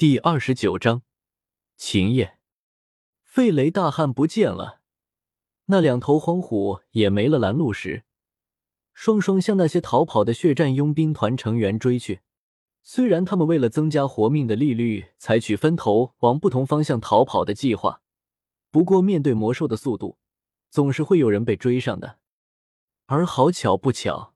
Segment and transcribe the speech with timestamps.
[0.00, 1.02] 第二十九章，
[1.76, 2.38] 秦叶，
[3.22, 4.80] 费雷大汉不见了，
[5.66, 8.04] 那两头荒虎也没了拦路石，
[8.94, 12.22] 双双向那些逃跑的血战佣兵团成员追去。
[12.82, 18.00] 虽然他们为了增加活命的利率，采取分头往不同方向逃跑的计划，
[18.70, 20.16] 不过面对魔兽的速度，
[20.70, 22.16] 总是会有人被追上的。
[23.04, 24.32] 而好巧不巧。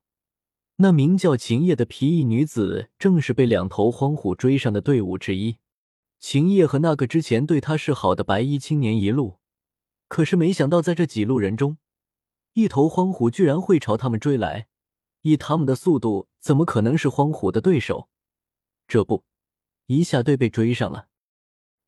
[0.77, 5.57] 那名叫秦叶的皮衣女子，正是被两头荒虎追上的队伍之一。
[6.19, 9.39] 秦叶和那个之前对他示好的白衣青年一路，
[10.09, 11.77] 可是没想到，在这几路人中，
[12.53, 14.67] 一头荒虎居然会朝他们追来。
[15.21, 18.09] 以他们的速度，怎么可能是荒虎的对手？
[18.87, 19.23] 这不，
[19.85, 21.07] 一下队被追上了。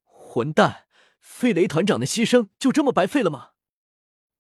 [0.04, 0.86] 混蛋！
[1.20, 3.50] 费雷团长的牺牲就这么白费了吗？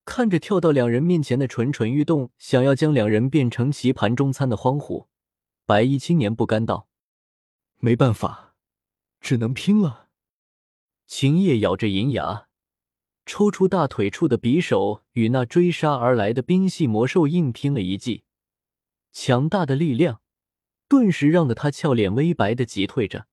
[0.07, 5.09] 看着跳到两人面前的蠢蠢欲动，想要将两人变成棋盘中餐的荒虎，
[5.65, 6.87] 白衣青年不甘道
[7.79, 8.55] ：“没办法，
[9.19, 10.07] 只能拼了。”
[11.05, 12.47] 秦叶咬着银牙，
[13.25, 18.23] 抽出大腿处的匕首，与那追杀而来的冰系魔兽硬拼了一记。
[19.11, 20.21] 强大的力量
[20.87, 23.27] 顿时让得他俏脸微白的急退着。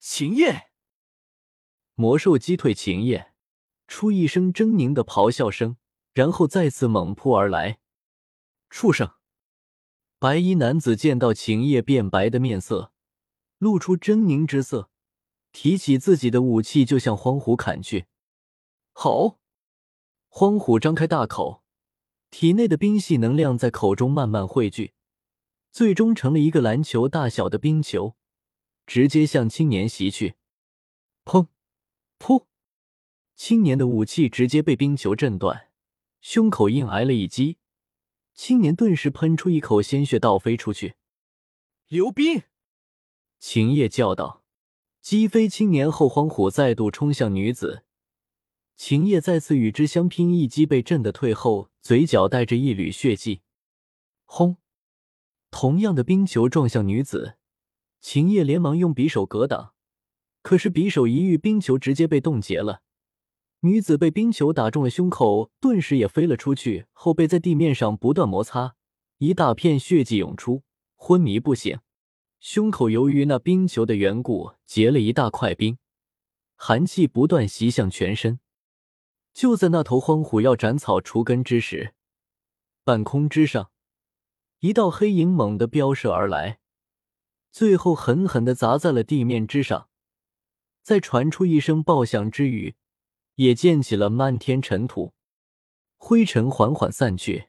[0.00, 0.70] 秦叶，
[1.94, 3.34] 魔兽击退秦叶，
[3.86, 5.76] 出一声狰狞的咆哮声。
[6.14, 7.78] 然后再次猛扑而来，
[8.68, 9.12] 畜生！
[10.18, 12.92] 白衣男子见到秦叶变白的面色，
[13.58, 14.90] 露出狰狞之色，
[15.52, 18.06] 提起自己的武器就向荒虎砍去。
[18.92, 19.38] 好！
[20.28, 21.62] 荒虎张开大口，
[22.30, 24.92] 体内的冰系能量在口中慢慢汇聚，
[25.70, 28.16] 最终成了一个篮球大小的冰球，
[28.86, 30.36] 直接向青年袭去。
[31.24, 31.48] 砰！
[32.18, 32.44] 噗！
[33.34, 35.71] 青年的武器直接被冰球震断。
[36.22, 37.58] 胸口硬挨了一击，
[38.32, 40.94] 青年顿时喷出一口鲜血，倒飞出去。
[41.88, 42.44] 刘冰，
[43.40, 44.44] 秦叶叫道
[45.02, 47.82] ：“击飞青年后，荒虎再度冲向女子。
[48.76, 53.42] 秦叶再次与之相拼，一击被震得退后，嘴角带着一缕血迹。
[54.24, 54.58] 轰！
[55.50, 57.36] 同样的冰球撞向女子，
[58.00, 59.74] 秦叶连忙用匕首格挡，
[60.40, 62.82] 可是匕首一遇冰球，直接被冻结了。
[63.64, 68.74] 女子被冰球打中了胸口，顿时也飞了出去，后背在地面上不断摩擦，
[69.18, 70.64] 一大片血迹涌出，
[70.96, 71.78] 昏迷不醒。
[72.40, 75.78] 胸口由于那冰球的缘故结了一大块冰，
[76.56, 78.40] 寒气不断袭向全身。
[79.32, 81.94] 就在那头荒虎要斩草除根之时，
[82.82, 83.70] 半空之上，
[84.58, 86.58] 一道黑影猛地飙射而来，
[87.52, 89.88] 最后狠狠地砸在了地面之上，
[90.82, 92.74] 再传出一声爆响之余。
[93.36, 95.14] 也溅起了漫天尘土，
[95.96, 97.48] 灰尘缓缓散去，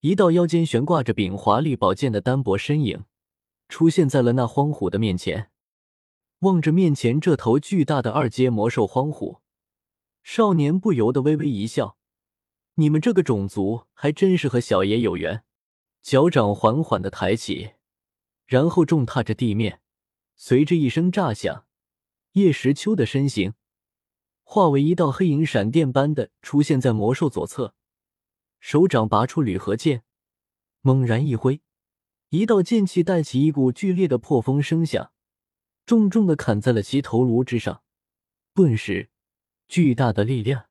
[0.00, 3.04] 一道腰间悬挂着柄华丽宝剑的单薄身影
[3.68, 5.50] 出现在了那荒虎的面前。
[6.40, 9.40] 望着面前这头巨大的二阶魔兽荒虎，
[10.22, 11.98] 少年不由得微微一笑
[12.76, 15.42] ：“你们这个种族还真是和小爷有缘。”
[16.00, 17.72] 脚掌缓缓的抬起，
[18.46, 19.80] 然后重踏着地面，
[20.36, 21.66] 随着一声炸响，
[22.32, 23.54] 叶时秋的身形。
[24.50, 27.74] 化为一道黑影，闪电般的出现在魔兽左侧，
[28.60, 30.04] 手掌拔出铝合剑，
[30.80, 31.60] 猛然一挥，
[32.30, 35.12] 一道剑气带起一股剧烈的破风声响，
[35.84, 37.82] 重重的砍在了其头颅之上。
[38.54, 39.10] 顿时，
[39.68, 40.68] 巨大的力量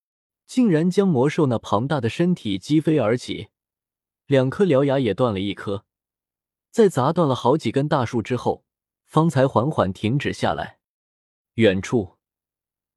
[0.47, 3.49] 竟然将魔兽那庞大的身体击飞而起，
[4.25, 5.85] 两颗獠牙也断了一颗，
[6.71, 8.65] 在砸断了好几根大树之后，
[9.05, 10.79] 方才缓缓停止下来。
[11.53, 12.16] 远处。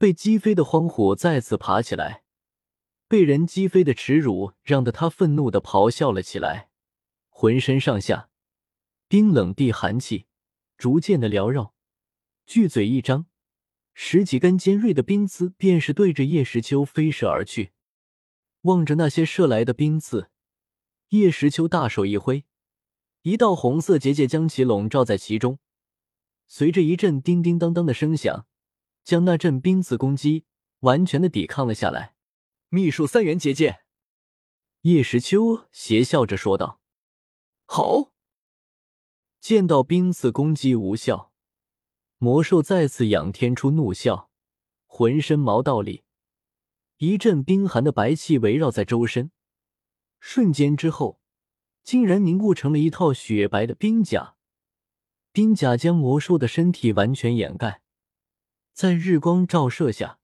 [0.01, 2.23] 被击飞的荒虎再次爬起来，
[3.07, 6.71] 被人击飞的耻辱让得他愤怒的咆哮了起来，
[7.29, 8.31] 浑身上下
[9.09, 10.25] 冰冷地寒气
[10.79, 11.75] 逐渐的缭绕，
[12.47, 13.27] 巨嘴一张，
[13.93, 17.73] 十几根尖锐的冰刺便是对着叶时秋飞射而去。
[18.63, 20.31] 望着那些射来的冰刺，
[21.11, 22.47] 叶时秋大手一挥，
[23.21, 25.59] 一道红色结界将其笼罩在其中，
[26.47, 28.47] 随着一阵叮叮当当的声响。
[29.11, 30.45] 将那阵冰刺攻击
[30.83, 32.15] 完全的抵抗了下来。
[32.69, 33.81] 秘术三元结界，
[34.83, 36.81] 叶时秋邪笑着说道
[37.67, 38.13] ：“好。”
[39.43, 41.33] 见到冰刺攻击无效，
[42.19, 44.29] 魔兽再次仰天出怒啸，
[44.87, 46.05] 浑身毛倒立，
[46.99, 49.33] 一阵冰寒的白气围绕在周身，
[50.21, 51.21] 瞬间之后，
[51.83, 54.37] 竟然凝固成了一套雪白的冰甲。
[55.33, 57.80] 冰甲将魔兽的身体完全掩盖。
[58.73, 60.19] 在日光照射下，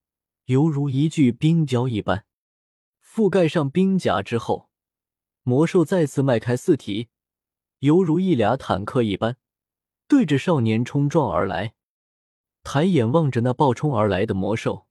[0.46, 2.25] 犹如一具冰雕一般。
[3.02, 4.69] 覆盖上冰甲之后，
[5.43, 7.08] 魔兽再次迈开四蹄，
[7.81, 9.37] 犹如一俩坦克一般，
[10.06, 11.75] 对着少年冲撞而来。
[12.62, 14.87] 抬眼望着那暴冲而来的魔兽，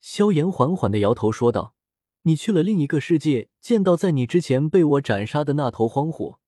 [0.00, 1.74] 萧炎缓缓的摇头说道
[2.22, 6.38] ：“你去了另一个世界，见到在你之前被我斩杀的那头荒虎，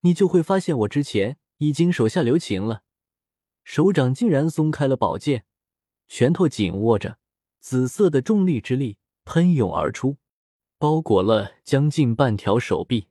[0.00, 2.82] 你就会发现我之前已经手下留情了。”
[3.64, 5.44] 手掌竟然松开了宝剑，
[6.08, 7.18] 拳头紧握着，
[7.60, 10.18] 紫色的重力之力喷涌而出，
[10.78, 13.08] 包裹了将近半条手臂。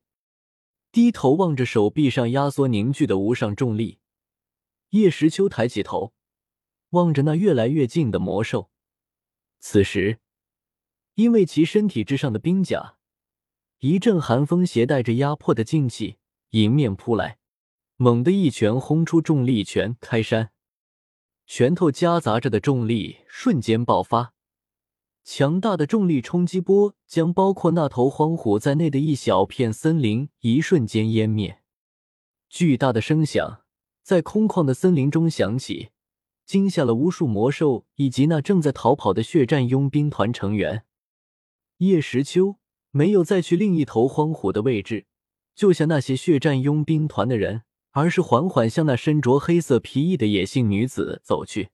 [0.91, 3.99] 低头望着手臂上压缩凝聚的无上重力，
[4.89, 6.13] 叶时秋抬起头，
[6.89, 8.69] 望着那越来越近的魔兽。
[9.59, 10.19] 此时，
[11.15, 12.97] 因为其身体之上的冰甲，
[13.79, 16.17] 一阵寒风携带着压迫的劲气
[16.49, 17.37] 迎面扑来。
[17.95, 20.51] 猛地一拳轰出重力拳开山，
[21.53, 24.33] 拳头夹杂着的重力瞬间爆发，
[25.25, 31.59] 强大的重力冲击波将包括那头荒虎在内的一小片森林一瞬间湮灭。
[32.47, 33.63] 巨大的声响
[34.01, 35.89] 在空旷的森林中响起，
[36.45, 40.85] 惊吓了无数魔兽以及那正在逃跑的血战佣兵团成员。
[41.79, 42.55] 叶时秋
[42.91, 45.05] 没有再去另一头荒虎的位置，
[45.53, 47.63] 救下那些血战佣兵团的人。
[47.91, 51.69] 而是缓缓向那身着黑色皮衣的野性女子走去。